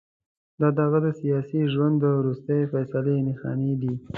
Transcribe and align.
دا 0.59 0.67
د 0.75 0.77
هغه 0.85 0.99
د 1.05 1.07
سیاسي 1.19 1.61
ژوند 1.73 1.95
د 1.99 2.05
وروستۍ 2.19 2.61
فیصلې 2.71 3.15
نښانې 3.27 3.73
دي. 3.81 3.93